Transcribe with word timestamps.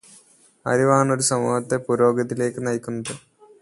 അറിവാണ് 0.65 1.13
ഒരു 1.15 1.25
സമൂഹത്തെ 1.29 1.77
പുരോഗതിയിലേക്ക് 1.87 2.65
നയിക്കുന്നത്. 2.67 3.13